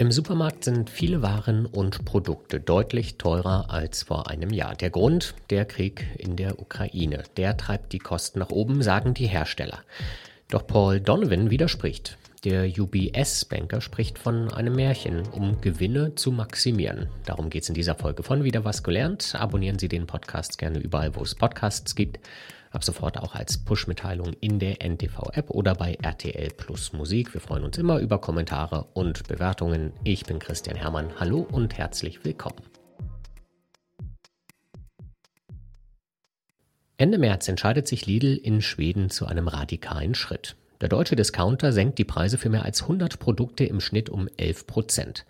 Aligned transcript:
Im 0.00 0.12
Supermarkt 0.12 0.62
sind 0.62 0.90
viele 0.90 1.22
Waren 1.22 1.66
und 1.66 2.04
Produkte 2.04 2.60
deutlich 2.60 3.18
teurer 3.18 3.68
als 3.68 4.04
vor 4.04 4.30
einem 4.30 4.50
Jahr. 4.50 4.76
Der 4.76 4.90
Grund, 4.90 5.34
der 5.50 5.64
Krieg 5.64 6.06
in 6.16 6.36
der 6.36 6.60
Ukraine. 6.60 7.24
Der 7.36 7.56
treibt 7.56 7.92
die 7.92 7.98
Kosten 7.98 8.38
nach 8.38 8.50
oben, 8.50 8.80
sagen 8.80 9.12
die 9.14 9.26
Hersteller. 9.26 9.80
Doch 10.46 10.64
Paul 10.68 11.00
Donovan 11.00 11.50
widerspricht. 11.50 12.16
Der 12.44 12.68
UBS-Banker 12.78 13.80
spricht 13.80 14.20
von 14.20 14.54
einem 14.54 14.76
Märchen, 14.76 15.26
um 15.32 15.60
Gewinne 15.60 16.14
zu 16.14 16.30
maximieren. 16.30 17.08
Darum 17.26 17.50
geht 17.50 17.64
es 17.64 17.68
in 17.68 17.74
dieser 17.74 17.96
Folge 17.96 18.22
von 18.22 18.44
Wieder 18.44 18.64
was 18.64 18.84
gelernt. 18.84 19.34
Abonnieren 19.34 19.80
Sie 19.80 19.88
den 19.88 20.06
Podcast 20.06 20.58
gerne 20.58 20.78
überall, 20.78 21.16
wo 21.16 21.22
es 21.22 21.34
Podcasts 21.34 21.96
gibt. 21.96 22.20
Ab 22.70 22.84
sofort 22.84 23.18
auch 23.18 23.34
als 23.34 23.58
Push-Mitteilung 23.58 24.34
in 24.40 24.58
der 24.58 24.82
NTV-App 24.82 25.50
oder 25.50 25.74
bei 25.74 25.94
RTL 25.94 26.48
Plus 26.50 26.92
Musik. 26.92 27.32
Wir 27.32 27.40
freuen 27.40 27.64
uns 27.64 27.78
immer 27.78 27.98
über 27.98 28.20
Kommentare 28.20 28.86
und 28.92 29.26
Bewertungen. 29.26 29.92
Ich 30.04 30.24
bin 30.24 30.38
Christian 30.38 30.76
Hermann. 30.76 31.12
Hallo 31.18 31.46
und 31.50 31.78
herzlich 31.78 32.24
willkommen. 32.24 32.62
Ende 36.98 37.16
März 37.16 37.48
entscheidet 37.48 37.88
sich 37.88 38.06
Lidl 38.06 38.36
in 38.36 38.60
Schweden 38.60 39.08
zu 39.08 39.24
einem 39.26 39.48
radikalen 39.48 40.14
Schritt. 40.14 40.56
Der 40.80 40.88
deutsche 40.88 41.16
Discounter 41.16 41.72
senkt 41.72 41.98
die 41.98 42.04
Preise 42.04 42.38
für 42.38 42.50
mehr 42.50 42.64
als 42.64 42.82
100 42.82 43.18
Produkte 43.18 43.64
im 43.64 43.80
Schnitt 43.80 44.10
um 44.10 44.28
11 44.36 44.66
Prozent. 44.66 45.24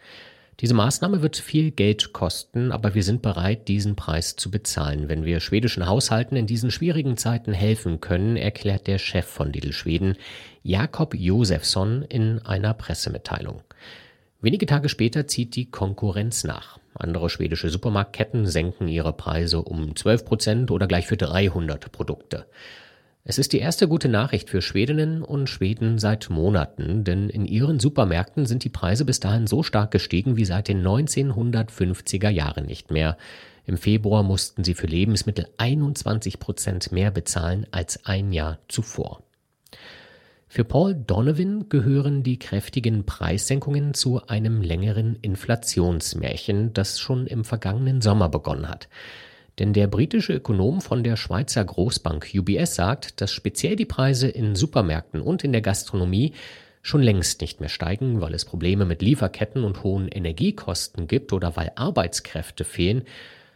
Diese 0.60 0.74
Maßnahme 0.74 1.22
wird 1.22 1.36
viel 1.36 1.70
Geld 1.70 2.12
kosten, 2.12 2.72
aber 2.72 2.96
wir 2.96 3.04
sind 3.04 3.22
bereit, 3.22 3.68
diesen 3.68 3.94
Preis 3.94 4.34
zu 4.34 4.50
bezahlen, 4.50 5.08
wenn 5.08 5.24
wir 5.24 5.38
schwedischen 5.38 5.86
Haushalten 5.86 6.34
in 6.34 6.48
diesen 6.48 6.72
schwierigen 6.72 7.16
Zeiten 7.16 7.52
helfen 7.52 8.00
können, 8.00 8.36
erklärt 8.36 8.88
der 8.88 8.98
Chef 8.98 9.24
von 9.24 9.52
Lidl 9.52 9.72
Schweden, 9.72 10.16
Jakob 10.64 11.14
Josefsson, 11.14 12.02
in 12.02 12.40
einer 12.40 12.74
Pressemitteilung. 12.74 13.62
Wenige 14.40 14.66
Tage 14.66 14.88
später 14.88 15.28
zieht 15.28 15.54
die 15.54 15.70
Konkurrenz 15.70 16.42
nach. 16.42 16.80
Andere 16.94 17.30
schwedische 17.30 17.70
Supermarktketten 17.70 18.48
senken 18.48 18.88
ihre 18.88 19.12
Preise 19.12 19.62
um 19.62 19.94
12 19.94 20.24
Prozent 20.24 20.70
oder 20.72 20.88
gleich 20.88 21.06
für 21.06 21.16
300 21.16 21.92
Produkte. 21.92 22.46
Es 23.30 23.36
ist 23.36 23.52
die 23.52 23.58
erste 23.58 23.88
gute 23.88 24.08
Nachricht 24.08 24.48
für 24.48 24.62
Schwedinnen 24.62 25.22
und 25.22 25.50
Schweden 25.50 25.98
seit 25.98 26.30
Monaten, 26.30 27.04
denn 27.04 27.28
in 27.28 27.44
ihren 27.44 27.78
Supermärkten 27.78 28.46
sind 28.46 28.64
die 28.64 28.70
Preise 28.70 29.04
bis 29.04 29.20
dahin 29.20 29.46
so 29.46 29.62
stark 29.62 29.90
gestiegen 29.90 30.38
wie 30.38 30.46
seit 30.46 30.68
den 30.68 30.82
1950er 30.82 32.30
Jahren 32.30 32.64
nicht 32.64 32.90
mehr. 32.90 33.18
Im 33.66 33.76
Februar 33.76 34.22
mussten 34.22 34.64
sie 34.64 34.72
für 34.72 34.86
Lebensmittel 34.86 35.46
21 35.58 36.38
Prozent 36.38 36.90
mehr 36.90 37.10
bezahlen 37.10 37.66
als 37.70 38.06
ein 38.06 38.32
Jahr 38.32 38.60
zuvor. 38.66 39.22
Für 40.46 40.64
Paul 40.64 40.94
Donovan 40.94 41.68
gehören 41.68 42.22
die 42.22 42.38
kräftigen 42.38 43.04
Preissenkungen 43.04 43.92
zu 43.92 44.26
einem 44.26 44.62
längeren 44.62 45.16
Inflationsmärchen, 45.16 46.72
das 46.72 46.98
schon 46.98 47.26
im 47.26 47.44
vergangenen 47.44 48.00
Sommer 48.00 48.30
begonnen 48.30 48.70
hat. 48.70 48.88
Denn 49.58 49.72
der 49.72 49.88
britische 49.88 50.34
Ökonom 50.34 50.80
von 50.80 51.02
der 51.02 51.16
Schweizer 51.16 51.64
Großbank 51.64 52.28
UBS 52.34 52.76
sagt, 52.76 53.20
dass 53.20 53.32
speziell 53.32 53.76
die 53.76 53.86
Preise 53.86 54.28
in 54.28 54.54
Supermärkten 54.54 55.20
und 55.20 55.42
in 55.42 55.52
der 55.52 55.62
Gastronomie 55.62 56.32
schon 56.82 57.02
längst 57.02 57.40
nicht 57.40 57.60
mehr 57.60 57.68
steigen, 57.68 58.20
weil 58.20 58.34
es 58.34 58.44
Probleme 58.44 58.84
mit 58.84 59.02
Lieferketten 59.02 59.64
und 59.64 59.82
hohen 59.82 60.08
Energiekosten 60.08 61.08
gibt 61.08 61.32
oder 61.32 61.56
weil 61.56 61.72
Arbeitskräfte 61.74 62.64
fehlen. 62.64 63.02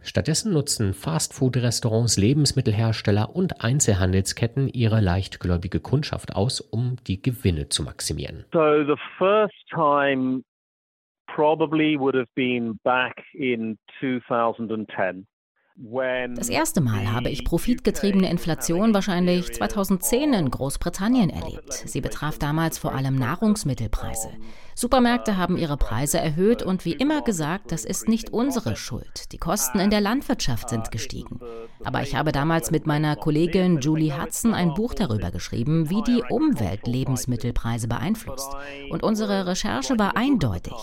Stattdessen 0.02 0.52
nutzen 0.52 0.94
Fastfood-Restaurants, 0.94 2.16
Lebensmittelhersteller 2.16 3.34
und 3.36 3.62
Einzelhandelsketten 3.62 4.68
ihre 4.68 5.00
leichtgläubige 5.00 5.78
Kundschaft 5.78 6.34
aus, 6.34 6.60
um 6.60 6.96
die 7.06 7.22
Gewinne 7.22 7.68
zu 7.68 7.84
maximieren. 7.84 8.44
So 8.52 8.84
the 8.84 9.00
first 9.16 9.54
time 9.70 10.42
probably 11.28 11.96
would 11.96 12.16
have 12.16 12.28
been 12.34 12.78
back 12.82 13.22
in 13.34 13.78
2010. 14.00 15.26
Das 16.36 16.48
erste 16.48 16.80
Mal 16.80 17.10
habe 17.12 17.28
ich 17.28 17.44
profitgetriebene 17.44 18.30
Inflation 18.30 18.94
wahrscheinlich 18.94 19.52
2010 19.52 20.32
in 20.32 20.48
Großbritannien 20.48 21.28
erlebt. 21.28 21.72
Sie 21.72 22.00
betraf 22.00 22.38
damals 22.38 22.78
vor 22.78 22.94
allem 22.94 23.16
Nahrungsmittelpreise. 23.16 24.28
Supermärkte 24.76 25.36
haben 25.36 25.58
ihre 25.58 25.76
Preise 25.76 26.18
erhöht 26.18 26.62
und 26.62 26.84
wie 26.84 26.92
immer 26.92 27.22
gesagt, 27.22 27.72
das 27.72 27.84
ist 27.84 28.08
nicht 28.08 28.32
unsere 28.32 28.76
Schuld. 28.76 29.32
Die 29.32 29.38
Kosten 29.38 29.80
in 29.80 29.90
der 29.90 30.00
Landwirtschaft 30.00 30.70
sind 30.70 30.92
gestiegen. 30.92 31.40
Aber 31.84 32.02
ich 32.02 32.14
habe 32.14 32.30
damals 32.30 32.70
mit 32.70 32.86
meiner 32.86 33.16
Kollegin 33.16 33.80
Julie 33.80 34.16
Hudson 34.16 34.54
ein 34.54 34.74
Buch 34.74 34.94
darüber 34.94 35.30
geschrieben, 35.32 35.90
wie 35.90 36.02
die 36.02 36.22
Umwelt 36.30 36.86
Lebensmittelpreise 36.86 37.88
beeinflusst. 37.88 38.50
Und 38.90 39.02
unsere 39.02 39.46
Recherche 39.46 39.98
war 39.98 40.16
eindeutig. 40.16 40.74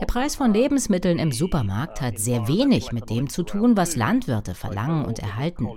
Der 0.00 0.06
Preis 0.06 0.34
von 0.36 0.52
Lebensmitteln 0.52 1.18
im 1.18 1.32
Supermarkt 1.32 2.00
hat 2.00 2.18
sehr 2.18 2.48
wenig 2.48 2.92
mit 2.92 3.10
dem 3.10 3.28
zu 3.28 3.42
tun, 3.42 3.76
was 3.76 3.94
Landwirte 3.94 4.37
verlangen 4.42 5.04
und 5.04 5.18
erhalten. 5.18 5.68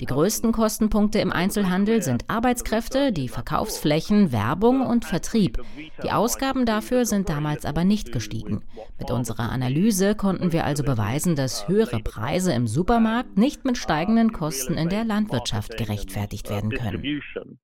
Die 0.00 0.06
größten 0.06 0.52
Kostenpunkte 0.52 1.18
im 1.18 1.32
Einzelhandel 1.32 2.02
sind 2.02 2.24
Arbeitskräfte, 2.28 3.12
die 3.12 3.28
Verkaufsflächen, 3.28 4.32
Werbung 4.32 4.86
und 4.86 5.04
Vertrieb. 5.04 5.58
Die 6.02 6.10
Ausgaben 6.10 6.66
dafür 6.66 7.04
sind 7.04 7.28
damals 7.28 7.64
aber 7.64 7.84
nicht 7.84 8.12
gestiegen. 8.12 8.64
Mit 8.98 9.10
unserer 9.10 9.50
Analyse 9.50 10.14
konnten 10.14 10.52
wir 10.52 10.64
also 10.64 10.84
beweisen, 10.84 11.36
dass 11.36 11.68
höhere 11.68 12.00
Preise 12.00 12.52
im 12.52 12.66
Supermarkt 12.66 13.36
nicht 13.36 13.64
mit 13.64 13.78
steigenden 13.78 14.32
Kosten 14.32 14.74
in 14.74 14.88
der 14.88 15.04
Landwirtschaft 15.04 15.76
gerechtfertigt 15.76 16.50
werden 16.50 16.70
können. 16.70 17.58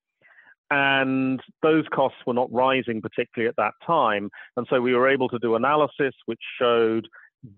and 0.71 1.41
those 1.63 1.85
costs 1.95 2.19
were 2.27 2.35
not 2.35 2.49
rising 2.51 3.01
particularly 3.01 3.49
at 3.49 3.57
that 3.57 3.75
time. 3.87 4.31
And 4.57 4.67
so 4.69 4.81
we 4.81 4.95
were 4.95 5.09
able 5.09 5.29
to 5.29 5.39
do 5.39 5.55
analysis 5.55 6.15
which 6.27 6.41
showed 6.59 7.07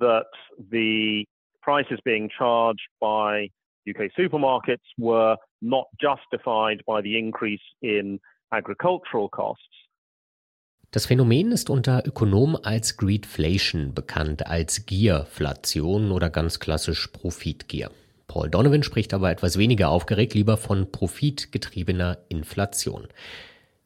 that 0.00 0.26
the 0.70 1.24
prices 1.66 1.98
being 2.04 2.30
charged 2.30 2.88
by 3.00 3.50
UK 3.88 4.10
supermarkets 4.16 4.86
were 4.98 5.36
not 5.60 5.86
justified 6.00 6.82
by 6.86 7.02
the 7.02 7.18
increase 7.18 7.66
in 7.82 8.20
agricultural 8.52 9.28
costs. 9.28 9.64
Das 10.92 11.06
Phänomen 11.06 11.52
ist 11.52 11.68
unter 11.68 12.06
Ökonomen 12.06 12.56
als 12.64 12.96
Greedflation 12.96 13.92
bekannt, 13.92 14.46
als 14.46 14.86
Gierflation 14.86 16.12
oder 16.12 16.30
ganz 16.30 16.60
klassisch 16.60 17.08
Profitgier. 17.08 17.90
Paul 18.28 18.50
Donovan 18.50 18.82
spricht 18.82 19.12
aber 19.12 19.30
etwas 19.30 19.58
weniger 19.58 19.88
aufgeregt 19.88 20.34
lieber 20.34 20.56
von 20.56 20.90
profitgetriebener 20.90 22.18
Inflation. 22.28 23.08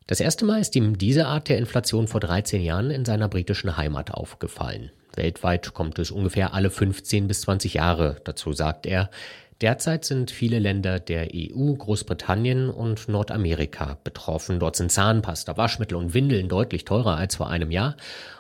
Das 0.07 0.21
erste 0.21 0.45
Mal 0.45 0.61
ist 0.61 0.77
ihm 0.77 0.99
diese 0.99 1.27
Art 1.27 1.49
der 1.49 1.59
Inflation 1.59 2.07
vor 2.07 2.21
13 2.21 2.61
Jahren 2.61 2.91
in 2.91 3.05
seiner 3.05 3.29
britischen 3.29 3.77
Heimat 3.77 4.13
aufgefallen. 4.13 4.91
Weltweit 5.17 5.75
kommt 5.75 5.99
es 5.99 6.11
ungefähr 6.11 6.55
alle 6.55 6.71
15 6.71 7.29
bis 7.29 7.43
20 7.43 7.75
Jahre, 7.75 8.17
dazu 8.25 8.53
sagt 8.53 8.87
er. 8.87 9.11
Derzeit 9.61 10.07
sind 10.07 10.31
viele 10.31 10.59
Länder 10.59 11.01
der 11.01 11.29
EU, 11.35 11.75
Großbritannien 11.75 12.71
und 12.71 13.09
Nordamerika 13.09 13.99
betroffen. 14.05 14.59
Dort 14.59 14.77
sind 14.77 14.91
Zahnpasta, 14.91 15.59
Waschmittel 15.59 15.99
und 15.99 16.15
Windeln 16.15 16.49
deutlich 16.49 16.87
teurer 16.87 17.17
als 17.17 17.37
vor 17.37 17.51
einem 17.51 17.71
Jahr. 17.71 17.97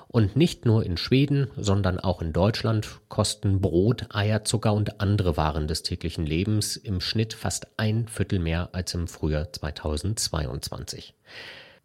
Und 0.08 0.34
nicht 0.34 0.64
nur 0.64 0.84
in 0.84 0.96
Schweden, 0.96 1.48
sondern 1.56 2.00
auch 2.00 2.22
in 2.22 2.32
Deutschland 2.32 2.88
kosten 3.08 3.60
Brot, 3.60 4.06
Eier, 4.12 4.44
Zucker 4.44 4.72
und 4.72 5.00
andere 5.00 5.36
Waren 5.36 5.68
des 5.68 5.82
täglichen 5.82 6.24
Lebens 6.24 6.76
im 6.76 7.02
Schnitt 7.02 7.34
fast 7.34 7.68
ein 7.76 8.08
Viertel 8.08 8.38
mehr 8.38 8.70
als 8.72 8.94
im 8.94 9.06
Frühjahr 9.06 9.52
2022. 9.52 11.14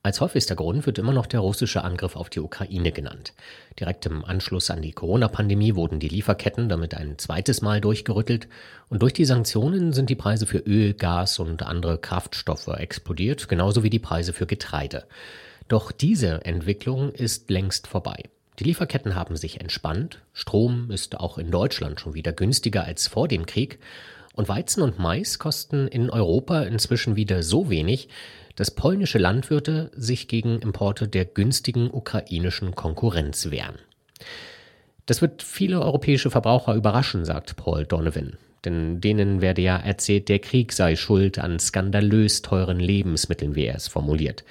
Als 0.06 0.22
häufigster 0.22 0.56
Grund 0.56 0.86
wird 0.86 1.00
immer 1.00 1.14
noch 1.14 1.26
der 1.26 1.40
russische 1.40 1.84
Angriff 1.84 2.16
auf 2.16 2.30
die 2.30 2.40
Ukraine 2.40 2.92
genannt. 2.92 3.34
Direkt 3.80 4.06
im 4.06 4.24
Anschluss 4.24 4.70
an 4.70 4.84
die 4.84 4.92
Corona-Pandemie 4.92 5.74
wurden 5.74 6.00
die 6.00 6.10
Lieferketten 6.10 6.70
damit 6.70 6.94
ein 6.94 7.18
zweites 7.18 7.64
Mal 7.64 7.82
durchgerüttelt 7.82 8.48
und 8.88 9.02
durch 9.02 9.14
die 9.14 9.26
Sanktionen 9.26 9.94
sind 9.94 10.12
die 10.12 10.16
Preise 10.16 10.46
für 10.46 10.60
Öl, 10.60 10.94
Gas 10.94 11.40
und 11.40 11.64
andere 11.64 11.98
Kraftstoffe 11.98 12.68
explodiert, 12.68 13.50
genauso 13.50 13.82
wie 13.82 13.90
die 13.90 13.98
Preise 13.98 14.32
für 14.32 14.46
Getreide. 14.46 15.06
Doch 15.70 15.92
diese 15.92 16.46
Entwicklung 16.46 17.12
ist 17.12 17.50
längst 17.50 17.88
vorbei. 17.88 18.26
Die 18.60 18.66
Lieferketten 18.66 19.16
haben 19.16 19.36
sich 19.36 19.60
entspannt, 19.60 20.22
Strom 20.34 20.92
ist 20.92 21.20
auch 21.20 21.40
in 21.40 21.50
Deutschland 21.50 22.00
schon 22.00 22.14
wieder 22.14 22.32
günstiger 22.32 22.84
als 22.84 23.08
vor 23.08 23.28
dem 23.28 23.48
Krieg 23.48 23.80
und 24.36 24.50
Weizen 24.50 24.84
und 24.84 25.00
Mais 25.00 25.40
kosten 25.40 25.88
in 25.88 26.12
Europa 26.12 26.62
inzwischen 26.62 27.16
wieder 27.16 27.42
so 27.42 27.72
wenig, 27.72 28.10
dass 28.56 28.72
polnische 28.72 29.18
Landwirte 29.18 29.92
sich 29.96 30.28
gegen 30.28 30.60
Importe 30.60 31.08
der 31.08 31.26
günstigen 31.26 31.90
ukrainischen 31.92 32.76
Konkurrenz 32.76 33.52
wehren. 33.52 33.80
Das 35.06 35.22
wird 35.22 35.44
viele 35.44 35.82
europäische 35.82 36.32
Verbraucher 36.32 36.74
überraschen, 36.74 37.26
sagt 37.26 37.56
Paul 37.56 37.86
Donovan. 37.86 38.38
Denn 38.64 39.00
denen 39.00 39.42
werde 39.42 39.62
ja 39.62 39.78
erzählt, 39.78 40.28
der 40.28 40.40
Krieg 40.40 40.74
sei 40.74 40.96
schuld 40.96 41.38
an 41.38 41.60
skandalös 41.60 42.42
teuren 42.42 42.80
Lebensmitteln, 42.80 43.56
wie 43.56 43.66
er 43.66 43.76
es 43.76 43.88
formuliert. 43.88 44.44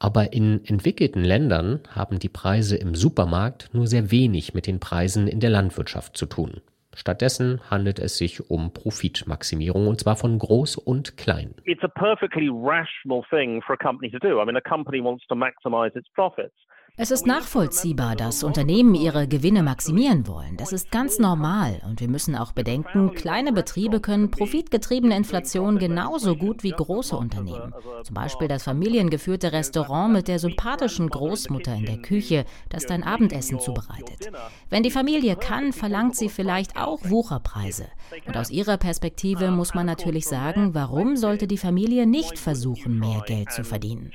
Aber 0.00 0.32
in 0.32 0.64
entwickelten 0.66 1.22
Ländern 1.22 1.80
haben 1.88 2.18
die 2.18 2.28
Preise 2.28 2.76
im 2.76 2.96
Supermarkt 2.96 3.70
nur 3.72 3.86
sehr 3.86 4.10
wenig 4.10 4.52
mit 4.52 4.66
den 4.66 4.80
Preisen 4.80 5.28
in 5.28 5.38
der 5.38 5.50
Landwirtschaft 5.50 6.16
zu 6.16 6.26
tun. 6.26 6.60
Stattdessen 6.96 7.60
handelt 7.70 7.98
es 7.98 8.18
sich 8.18 8.50
um 8.50 8.72
Profitmaximierung 8.72 9.86
und 9.86 10.00
zwar 10.00 10.16
von 10.16 10.38
groß 10.38 10.76
und 10.76 11.16
klein. 11.16 11.54
It's 11.64 11.82
a 11.82 11.88
perfectly 11.88 12.48
rational 12.48 13.22
thing 13.30 13.62
for 13.62 13.74
a 13.74 13.76
company 13.76 14.10
to 14.10 14.18
do. 14.18 14.40
I 14.40 14.44
mean, 14.44 14.56
a 14.56 14.60
company 14.60 15.02
wants 15.02 15.26
to 15.28 15.34
maximize 15.34 15.96
its 15.96 16.08
profits. 16.14 16.54
Es 16.96 17.10
ist 17.10 17.26
nachvollziehbar, 17.26 18.14
dass 18.14 18.44
Unternehmen 18.44 18.94
ihre 18.94 19.26
Gewinne 19.26 19.64
maximieren 19.64 20.28
wollen. 20.28 20.56
Das 20.56 20.72
ist 20.72 20.92
ganz 20.92 21.18
normal. 21.18 21.82
Und 21.88 22.00
wir 22.00 22.06
müssen 22.06 22.36
auch 22.36 22.52
bedenken, 22.52 23.12
kleine 23.14 23.52
Betriebe 23.52 23.98
können 23.98 24.30
profitgetriebene 24.30 25.16
Inflation 25.16 25.80
genauso 25.80 26.36
gut 26.36 26.62
wie 26.62 26.70
große 26.70 27.16
Unternehmen. 27.16 27.74
Zum 28.04 28.14
Beispiel 28.14 28.46
das 28.46 28.62
familiengeführte 28.62 29.50
Restaurant 29.50 30.12
mit 30.12 30.28
der 30.28 30.38
sympathischen 30.38 31.08
Großmutter 31.08 31.74
in 31.74 31.84
der 31.84 31.98
Küche, 31.98 32.44
das 32.68 32.86
dein 32.86 33.02
Abendessen 33.02 33.58
zubereitet. 33.58 34.30
Wenn 34.70 34.84
die 34.84 34.92
Familie 34.92 35.34
kann, 35.34 35.72
verlangt 35.72 36.14
sie 36.14 36.28
vielleicht 36.28 36.76
auch 36.76 37.00
Wucherpreise. 37.02 37.88
Und 38.24 38.36
aus 38.36 38.52
ihrer 38.52 38.76
Perspektive 38.76 39.50
muss 39.50 39.74
man 39.74 39.86
natürlich 39.86 40.26
sagen, 40.26 40.74
warum 40.74 41.16
sollte 41.16 41.48
die 41.48 41.58
Familie 41.58 42.06
nicht 42.06 42.38
versuchen, 42.38 43.00
mehr 43.00 43.24
Geld 43.26 43.50
zu 43.50 43.64
verdienen? 43.64 44.12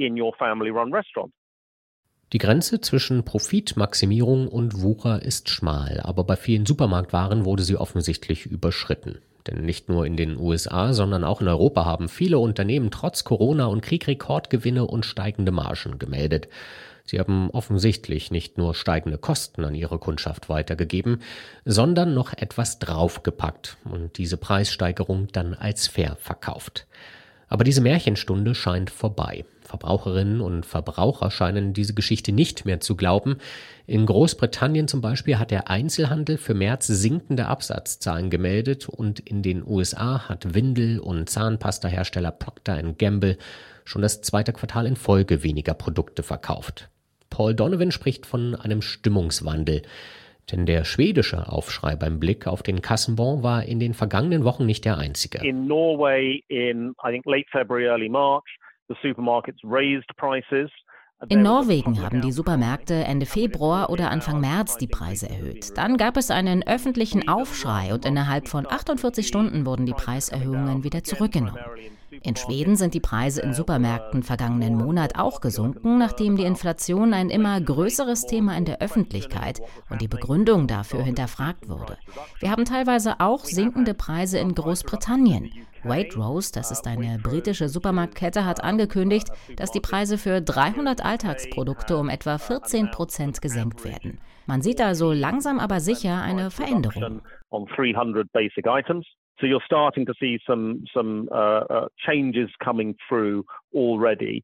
In 0.00 0.20
your 0.20 0.34
family 0.34 0.70
run 0.70 0.92
restaurant. 0.92 1.32
Die 2.32 2.38
Grenze 2.38 2.80
zwischen 2.80 3.24
Profitmaximierung 3.24 4.46
und 4.46 4.82
Wucher 4.82 5.20
ist 5.20 5.48
schmal, 5.48 6.00
aber 6.04 6.22
bei 6.22 6.36
vielen 6.36 6.64
Supermarktwaren 6.64 7.44
wurde 7.44 7.64
sie 7.64 7.76
offensichtlich 7.76 8.46
überschritten. 8.46 9.18
Denn 9.48 9.64
nicht 9.64 9.88
nur 9.88 10.06
in 10.06 10.16
den 10.16 10.36
USA, 10.38 10.92
sondern 10.92 11.24
auch 11.24 11.40
in 11.40 11.48
Europa 11.48 11.84
haben 11.84 12.08
viele 12.08 12.38
Unternehmen 12.38 12.92
trotz 12.92 13.24
Corona 13.24 13.66
und 13.66 13.80
Krieg 13.80 14.06
Rekordgewinne 14.06 14.86
und 14.86 15.06
steigende 15.06 15.50
Margen 15.50 15.98
gemeldet. 15.98 16.48
Sie 17.04 17.18
haben 17.18 17.50
offensichtlich 17.50 18.30
nicht 18.30 18.58
nur 18.58 18.74
steigende 18.74 19.18
Kosten 19.18 19.64
an 19.64 19.74
ihre 19.74 19.98
Kundschaft 19.98 20.48
weitergegeben, 20.48 21.22
sondern 21.64 22.14
noch 22.14 22.32
etwas 22.32 22.78
draufgepackt 22.78 23.76
und 23.84 24.18
diese 24.18 24.36
Preissteigerung 24.36 25.26
dann 25.32 25.54
als 25.54 25.88
fair 25.88 26.16
verkauft. 26.20 26.86
Aber 27.48 27.64
diese 27.64 27.80
Märchenstunde 27.80 28.54
scheint 28.54 28.90
vorbei. 28.90 29.44
Verbraucherinnen 29.70 30.40
und 30.40 30.66
Verbraucher 30.66 31.30
scheinen 31.30 31.72
diese 31.72 31.94
Geschichte 31.94 32.32
nicht 32.32 32.64
mehr 32.64 32.80
zu 32.80 32.96
glauben. 32.96 33.36
In 33.86 34.04
Großbritannien 34.04 34.88
zum 34.88 35.00
Beispiel 35.00 35.38
hat 35.38 35.52
der 35.52 35.70
Einzelhandel 35.70 36.38
für 36.38 36.54
März 36.54 36.88
sinkende 36.88 37.46
Absatzzahlen 37.46 38.30
gemeldet 38.30 38.88
und 38.88 39.20
in 39.20 39.42
den 39.42 39.64
USA 39.64 40.28
hat 40.28 40.54
Windel- 40.54 40.98
und 40.98 41.30
Zahnpastahersteller 41.30 42.32
Procter 42.32 42.82
Gamble 42.82 43.38
schon 43.84 44.02
das 44.02 44.22
zweite 44.22 44.52
Quartal 44.52 44.86
in 44.86 44.96
Folge 44.96 45.44
weniger 45.44 45.74
Produkte 45.74 46.24
verkauft. 46.24 46.88
Paul 47.30 47.54
Donovan 47.54 47.92
spricht 47.92 48.26
von 48.26 48.56
einem 48.56 48.82
Stimmungswandel. 48.82 49.82
Denn 50.50 50.66
der 50.66 50.84
schwedische 50.84 51.48
Aufschrei 51.48 51.94
beim 51.94 52.18
Blick 52.18 52.48
auf 52.48 52.64
den 52.64 52.82
Kassenbon 52.82 53.44
war 53.44 53.64
in 53.64 53.78
den 53.78 53.94
vergangenen 53.94 54.42
Wochen 54.42 54.66
nicht 54.66 54.84
der 54.84 54.98
einzige. 54.98 55.38
In 55.46 55.68
Norway 55.68 56.42
in 56.48 56.92
I 57.06 57.12
think 57.12 57.24
late 57.26 57.46
February 57.52 57.86
early 57.86 58.08
March 58.08 58.58
In 61.28 61.42
Norwegen 61.42 62.02
haben 62.02 62.22
die 62.22 62.32
Supermärkte 62.32 62.94
Ende 62.94 63.26
Februar 63.26 63.90
oder 63.90 64.10
Anfang 64.10 64.40
März 64.40 64.78
die 64.78 64.86
Preise 64.86 65.28
erhöht. 65.28 65.76
Dann 65.76 65.98
gab 65.98 66.16
es 66.16 66.30
einen 66.30 66.66
öffentlichen 66.66 67.28
Aufschrei 67.28 67.92
und 67.92 68.06
innerhalb 68.06 68.48
von 68.48 68.66
48 68.66 69.26
Stunden 69.26 69.66
wurden 69.66 69.84
die 69.84 69.92
Preiserhöhungen 69.92 70.82
wieder 70.82 71.04
zurückgenommen. 71.04 71.58
In 72.22 72.34
Schweden 72.34 72.76
sind 72.76 72.94
die 72.94 73.00
Preise 73.00 73.40
in 73.40 73.54
Supermärkten 73.54 74.22
vergangenen 74.22 74.74
Monat 74.74 75.16
auch 75.16 75.40
gesunken, 75.40 75.98
nachdem 75.98 76.36
die 76.36 76.44
Inflation 76.44 77.14
ein 77.14 77.30
immer 77.30 77.60
größeres 77.60 78.26
Thema 78.26 78.56
in 78.56 78.64
der 78.64 78.80
Öffentlichkeit 78.80 79.60
und 79.88 80.00
die 80.00 80.08
Begründung 80.08 80.66
dafür 80.66 81.02
hinterfragt 81.02 81.68
wurde. 81.68 81.98
Wir 82.40 82.50
haben 82.50 82.64
teilweise 82.64 83.20
auch 83.20 83.44
sinkende 83.44 83.94
Preise 83.94 84.38
in 84.38 84.54
Großbritannien. 84.54 85.50
Waitrose, 85.82 86.52
das 86.52 86.70
ist 86.70 86.86
eine 86.86 87.18
britische 87.18 87.68
Supermarktkette, 87.68 88.44
hat 88.44 88.62
angekündigt, 88.62 89.28
dass 89.56 89.70
die 89.70 89.80
Preise 89.80 90.18
für 90.18 90.42
300 90.42 91.04
Alltagsprodukte 91.04 91.96
um 91.96 92.08
etwa 92.08 92.38
14 92.38 92.90
Prozent 92.90 93.40
gesenkt 93.40 93.84
werden. 93.84 94.18
Man 94.50 94.62
sieht 94.62 94.80
also 94.80 95.12
langsam 95.12 95.60
aber 95.60 95.78
sicher 95.78 96.20
eine 96.22 96.50
Veränderung. 96.50 97.22
So 99.40 99.46
you're 99.46 99.64
starting 99.64 100.04
to 100.04 100.12
see 100.18 100.38
some 100.44 100.84
some 100.92 101.28
uh, 101.30 101.64
uh, 101.70 101.88
changes 101.96 102.50
coming 102.58 102.96
through 103.08 103.44
already. 103.72 104.42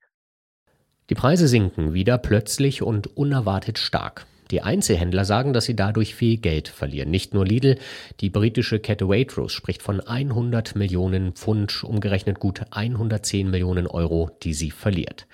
Die 1.10 1.14
Preise 1.14 1.48
sinken 1.48 1.92
wieder 1.92 2.18
plötzlich 2.18 2.82
und 2.82 3.16
unerwartet 3.16 3.78
stark. 3.78 4.26
Die 4.52 4.62
Einzelhändler 4.62 5.24
sagen, 5.24 5.52
dass 5.52 5.64
sie 5.64 5.74
dadurch 5.74 6.14
viel 6.14 6.38
Geld 6.38 6.68
verlieren. 6.68 7.10
Nicht 7.10 7.34
nur 7.34 7.44
Lidl, 7.44 7.76
die 8.20 8.30
britische 8.30 8.78
Kette 8.78 9.08
Waitrose 9.08 9.54
spricht 9.54 9.82
von 9.82 10.00
100 10.00 10.76
Millionen 10.76 11.32
Pfund, 11.32 11.82
umgerechnet 11.82 12.38
gut 12.38 12.62
110 12.70 13.50
Millionen 13.50 13.88
Euro, 13.88 14.30
die 14.44 14.54
sie 14.54 14.70
verliert. 14.70 15.26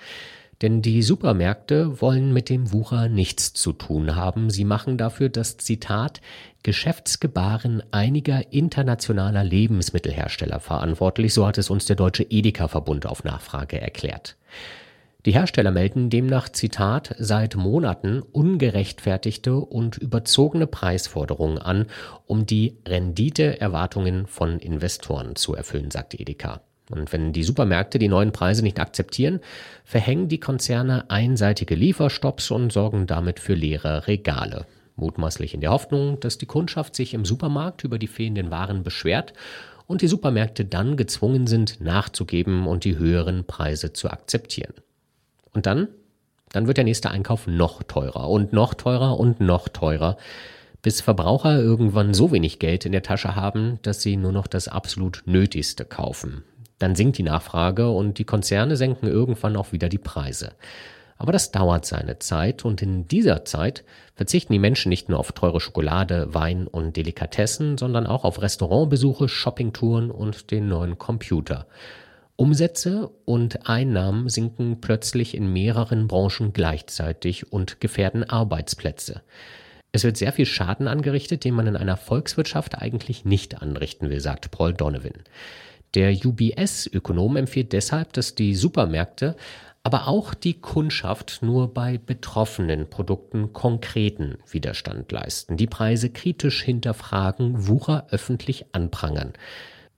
Denn 0.61 0.81
die 0.81 1.01
Supermärkte 1.01 2.01
wollen 2.01 2.31
mit 2.31 2.49
dem 2.49 2.71
Wucher 2.71 3.09
nichts 3.09 3.53
zu 3.53 3.73
tun 3.73 4.15
haben. 4.15 4.49
Sie 4.49 4.65
machen 4.65 4.97
dafür 4.97 5.29
das 5.29 5.57
Zitat 5.57 6.21
Geschäftsgebaren 6.63 7.83
einiger 7.91 8.53
internationaler 8.53 9.43
Lebensmittelhersteller 9.43 10.59
verantwortlich, 10.59 11.33
so 11.33 11.45
hat 11.45 11.57
es 11.57 11.69
uns 11.69 11.85
der 11.85 11.97
Deutsche 11.97 12.23
Edeka-Verbund 12.23 13.05
auf 13.05 13.23
Nachfrage 13.23 13.81
erklärt. 13.81 14.37
Die 15.25 15.33
Hersteller 15.33 15.71
melden 15.71 16.09
demnach, 16.09 16.49
Zitat, 16.49 17.15
seit 17.17 17.55
Monaten 17.55 18.21
ungerechtfertigte 18.21 19.55
und 19.55 19.97
überzogene 19.97 20.67
Preisforderungen 20.67 21.59
an, 21.59 21.85
um 22.25 22.45
die 22.45 22.77
Renditeerwartungen 22.85 24.27
von 24.27 24.59
Investoren 24.59 25.37
zu 25.37 25.55
erfüllen, 25.55 25.91
sagte 25.91 26.19
Edeka. 26.19 26.61
Und 26.89 27.13
wenn 27.13 27.33
die 27.33 27.43
Supermärkte 27.43 27.97
die 27.97 28.09
neuen 28.09 28.31
Preise 28.31 28.61
nicht 28.61 28.79
akzeptieren, 28.79 29.39
verhängen 29.85 30.27
die 30.27 30.39
Konzerne 30.39 31.09
einseitige 31.09 31.75
Lieferstopps 31.75 32.51
und 32.51 32.73
sorgen 32.73 33.07
damit 33.07 33.39
für 33.39 33.53
leere 33.53 34.07
Regale. 34.07 34.65
Mutmaßlich 34.95 35.53
in 35.53 35.61
der 35.61 35.71
Hoffnung, 35.71 36.19
dass 36.19 36.37
die 36.37 36.45
Kundschaft 36.45 36.95
sich 36.95 37.13
im 37.13 37.25
Supermarkt 37.25 37.83
über 37.83 37.97
die 37.97 38.07
fehlenden 38.07 38.51
Waren 38.51 38.83
beschwert 38.83 39.33
und 39.87 40.01
die 40.01 40.07
Supermärkte 40.07 40.65
dann 40.65 40.97
gezwungen 40.97 41.47
sind, 41.47 41.81
nachzugeben 41.81 42.67
und 42.67 42.83
die 42.83 42.97
höheren 42.97 43.45
Preise 43.45 43.93
zu 43.93 44.09
akzeptieren. 44.09 44.73
Und 45.53 45.65
dann? 45.65 45.87
Dann 46.51 46.67
wird 46.67 46.77
der 46.77 46.83
nächste 46.83 47.09
Einkauf 47.09 47.47
noch 47.47 47.81
teurer 47.83 48.29
und 48.29 48.53
noch 48.53 48.75
teurer 48.75 49.19
und 49.19 49.39
noch 49.39 49.69
teurer, 49.69 50.17
bis 50.83 51.01
Verbraucher 51.01 51.59
irgendwann 51.59 52.13
so 52.13 52.31
wenig 52.31 52.59
Geld 52.59 52.85
in 52.85 52.91
der 52.91 53.03
Tasche 53.03 53.35
haben, 53.35 53.79
dass 53.81 54.01
sie 54.01 54.17
nur 54.17 54.31
noch 54.31 54.47
das 54.47 54.67
absolut 54.67 55.23
Nötigste 55.25 55.85
kaufen. 55.85 56.43
Dann 56.83 56.95
sinkt 56.95 57.17
die 57.17 57.23
Nachfrage 57.23 57.89
und 57.89 58.19
die 58.19 58.25
Konzerne 58.25 58.75
senken 58.75 59.07
irgendwann 59.07 59.55
auch 59.55 59.71
wieder 59.71 59.87
die 59.87 59.97
Preise. 59.97 60.51
Aber 61.15 61.31
das 61.31 61.53
dauert 61.53 61.85
seine 61.85 62.19
Zeit 62.19 62.65
und 62.65 62.81
in 62.81 63.07
dieser 63.07 63.45
Zeit 63.45 63.85
verzichten 64.15 64.51
die 64.51 64.59
Menschen 64.59 64.89
nicht 64.89 65.07
nur 65.07 65.17
auf 65.17 65.31
teure 65.31 65.61
Schokolade, 65.61 66.33
Wein 66.33 66.67
und 66.67 66.97
Delikatessen, 66.97 67.77
sondern 67.77 68.05
auch 68.05 68.25
auf 68.25 68.41
Restaurantbesuche, 68.41 69.29
Shoppingtouren 69.29 70.11
und 70.11 70.51
den 70.51 70.67
neuen 70.67 70.97
Computer. 70.97 71.67
Umsätze 72.35 73.11
und 73.23 73.69
Einnahmen 73.69 74.27
sinken 74.27 74.81
plötzlich 74.81 75.37
in 75.37 75.53
mehreren 75.53 76.09
Branchen 76.09 76.51
gleichzeitig 76.51 77.53
und 77.53 77.79
gefährden 77.79 78.29
Arbeitsplätze. 78.29 79.21
Es 79.93 80.03
wird 80.03 80.17
sehr 80.17 80.33
viel 80.33 80.47
Schaden 80.47 80.89
angerichtet, 80.89 81.45
den 81.45 81.53
man 81.53 81.67
in 81.67 81.77
einer 81.77 81.95
Volkswirtschaft 81.95 82.77
eigentlich 82.77 83.23
nicht 83.23 83.61
anrichten 83.61 84.09
will, 84.09 84.19
sagt 84.19 84.51
Paul 84.51 84.73
Donovan. 84.73 85.23
Der 85.95 86.11
UBS-Ökonom 86.25 87.35
empfiehlt 87.35 87.73
deshalb, 87.73 88.13
dass 88.13 88.35
die 88.35 88.55
Supermärkte, 88.55 89.35
aber 89.83 90.07
auch 90.07 90.33
die 90.33 90.59
Kundschaft 90.59 91.39
nur 91.41 91.73
bei 91.73 91.99
betroffenen 92.03 92.89
Produkten 92.89 93.53
konkreten 93.53 94.37
Widerstand 94.49 95.11
leisten, 95.11 95.57
die 95.57 95.67
Preise 95.67 96.09
kritisch 96.11 96.63
hinterfragen, 96.63 97.67
Wucher 97.67 98.07
öffentlich 98.09 98.65
anprangern 98.71 99.33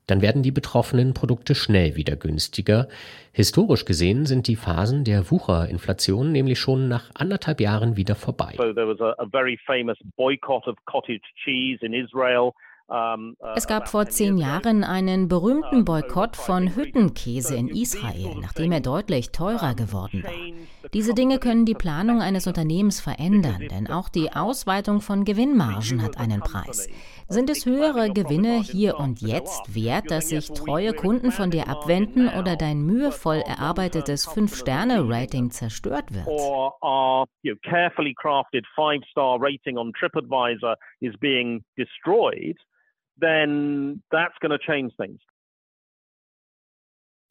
dann 0.07 0.21
werden 0.21 0.43
die 0.43 0.51
betroffenen 0.51 1.13
Produkte 1.13 1.55
schnell 1.55 1.95
wieder 1.95 2.15
günstiger. 2.15 2.87
Historisch 3.31 3.85
gesehen 3.85 4.25
sind 4.25 4.47
die 4.47 4.55
Phasen 4.55 5.03
der 5.03 5.29
Wucherinflation 5.31 6.31
nämlich 6.31 6.59
schon 6.59 6.87
nach 6.87 7.09
anderthalb 7.15 7.59
Jahren 7.59 7.97
wieder 7.97 8.15
vorbei. 8.15 8.53
So 8.57 8.73
there 8.73 8.87
was 8.87 9.01
a, 9.01 9.15
a 9.17 9.25
very 9.25 9.57
famous 9.65 9.97
boycott 10.15 10.67
of 10.67 10.75
cottage 10.85 11.23
cheese 11.43 11.83
in 11.83 11.93
Israel. 11.93 12.51
Ähm, 12.91 13.35
äh, 13.39 13.53
es 13.55 13.67
gab 13.67 13.87
vor 13.87 14.05
zehn 14.05 14.37
Jahren 14.37 14.83
einen 14.83 15.27
berühmten 15.27 15.85
Boykott 15.85 16.35
von 16.35 16.75
Hüttenkäse 16.75 17.55
in 17.55 17.67
Israel, 17.67 18.35
nachdem 18.39 18.71
er 18.71 18.81
deutlich 18.81 19.31
teurer 19.31 19.73
geworden 19.73 20.23
war. 20.23 20.89
Diese 20.93 21.15
Dinge 21.15 21.39
können 21.39 21.65
die 21.65 21.73
Planung 21.73 22.21
eines 22.21 22.45
Unternehmens 22.45 23.01
verändern, 23.01 23.67
denn 23.71 23.87
auch 23.87 24.07
die 24.07 24.31
Ausweitung 24.33 25.01
von 25.01 25.25
Gewinnmargen 25.25 26.03
hat 26.03 26.19
einen 26.19 26.41
Preis. 26.41 26.87
Sind 27.27 27.49
es 27.49 27.65
höhere 27.65 28.11
Gewinne 28.11 28.61
hier 28.61 28.99
und 28.99 29.19
jetzt 29.21 29.73
wert, 29.73 30.11
dass 30.11 30.29
sich 30.29 30.47
treue 30.49 30.93
Kunden 30.93 31.31
von 31.31 31.49
dir 31.49 31.67
abwenden 31.67 32.29
oder 32.29 32.55
dein 32.55 32.85
mühevoll 32.85 33.37
erarbeitetes 33.37 34.27
Fünf-Sterne-Rating 34.27 35.49
zerstört 35.49 36.13
wird? 36.13 36.27
Then 43.19 44.01
that's 44.11 44.37
going 44.39 44.51
to 44.51 44.57
change 44.57 44.93
things. 44.97 45.19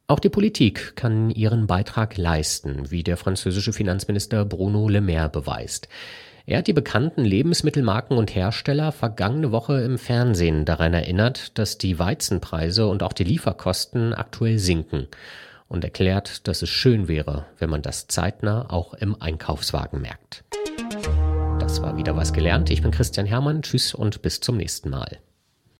Auch 0.07 0.21
die 0.21 0.29
Politik 0.29 0.97
kann 0.97 1.31
ihren 1.31 1.67
Beitrag 1.67 2.19
leisten, 2.19 2.91
wie 2.91 3.03
der 3.03 3.17
französische 3.17 3.73
Finanzminister 3.73 4.45
Bruno 4.45 4.87
Le 4.89 5.01
Maire 5.01 5.31
beweist. 5.31 5.89
Er 6.45 6.59
hat 6.59 6.67
die 6.67 6.75
bekannten 6.75 7.25
Lebensmittelmarken 7.25 8.19
und 8.19 8.35
Hersteller 8.35 8.93
vergangene 8.93 9.51
Woche 9.51 9.81
im 9.81 9.97
Fernsehen 9.97 10.67
daran 10.67 10.93
erinnert, 10.93 11.59
dass 11.59 11.79
die 11.79 11.99
Weizenpreise 11.99 12.87
und 12.87 13.03
auch 13.03 13.15
die 13.15 13.25
Lieferkosten 13.25 14.13
aktuell 14.13 14.59
sinken 14.59 15.09
und 15.69 15.85
erklärt, 15.85 16.47
dass 16.47 16.61
es 16.61 16.69
schön 16.69 17.09
wäre, 17.09 17.47
wenn 17.59 17.71
man 17.71 17.81
das 17.81 18.07
zeitnah 18.07 18.71
auch 18.71 18.93
im 18.93 19.21
Einkaufswagen 19.21 20.03
merkt. 20.03 20.45
Das 21.59 21.81
war 21.81 21.97
wieder 21.97 22.15
was 22.15 22.35
gelernt. 22.35 22.69
Ich 22.69 22.83
bin 22.83 22.91
Christian 22.91 23.25
Hermann. 23.25 23.63
Tschüss 23.63 23.95
und 23.95 24.21
bis 24.21 24.41
zum 24.41 24.59
nächsten 24.59 24.91
Mal. 24.91 25.19